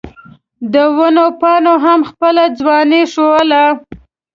[0.73, 3.63] د ونو پاڼو هم خپله ځواني ښووله.